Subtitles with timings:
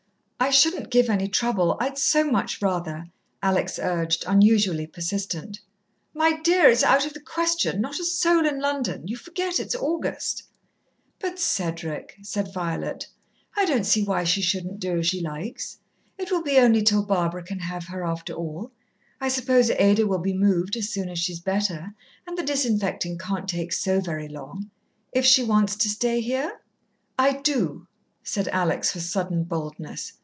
[0.43, 3.05] "I shouldn't give any trouble I'd so much rather,"
[3.43, 5.59] Alex urged, unusually persistent.
[6.15, 7.79] "My dear, it's out of the question.
[7.79, 10.43] Not a soul in London you forget it's August."
[11.19, 13.05] "But, Cedric," said Violet,
[13.55, 15.77] "I don't see why she shouldn't do as she likes.
[16.17, 18.71] It will be only till Barbara can have her, after all
[19.21, 21.93] I suppose Ada will be moved as soon as she's better,
[22.25, 24.71] and the disinfecting can't take so very long.
[25.11, 26.61] If she wants to stay here?"
[27.17, 27.85] "I do,"
[28.23, 30.13] said Alex, with sudden boldness.